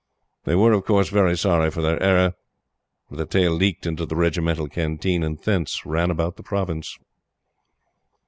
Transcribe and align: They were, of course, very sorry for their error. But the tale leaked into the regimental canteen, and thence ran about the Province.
They 0.45 0.55
were, 0.55 0.71
of 0.73 0.83
course, 0.83 1.09
very 1.09 1.37
sorry 1.37 1.69
for 1.69 1.83
their 1.83 2.01
error. 2.01 2.33
But 3.11 3.17
the 3.17 3.27
tale 3.27 3.51
leaked 3.51 3.85
into 3.85 4.03
the 4.07 4.15
regimental 4.15 4.67
canteen, 4.67 5.21
and 5.21 5.37
thence 5.37 5.85
ran 5.85 6.09
about 6.09 6.37
the 6.37 6.41
Province. 6.43 6.97